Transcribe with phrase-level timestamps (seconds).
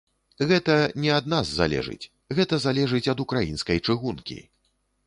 [0.51, 2.09] Гэта не ад нас залежыць,
[2.41, 4.45] гэта залежыць ад украінскай чыгункі.